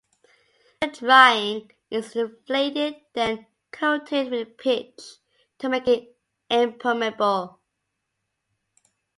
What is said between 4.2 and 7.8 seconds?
with pitch to make it impermeable.